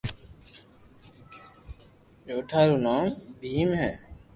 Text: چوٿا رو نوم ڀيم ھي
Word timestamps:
چوٿا 2.25 2.59
رو 2.67 2.75
نوم 2.83 3.03
ڀيم 3.41 3.69
ھي 3.79 3.91